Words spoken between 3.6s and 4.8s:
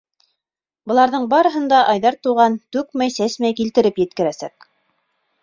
килтереп еткерәсәк.